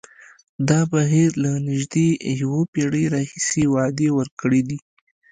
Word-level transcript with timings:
دا 0.69 0.79
بهیر 0.91 1.29
له 1.43 1.51
نژدې 1.67 2.07
یوه 2.41 2.61
پېړۍ 2.71 3.05
راهیسې 3.13 3.63
وعدې 3.73 4.09
ورکړې 4.17 4.61
دي. 4.69 4.79